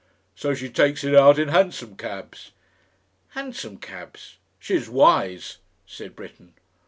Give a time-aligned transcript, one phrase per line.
[0.33, 2.53] "So she takes it out in hansom cabs."
[3.37, 6.55] "Hansom cabs." "She's wise," said Britten....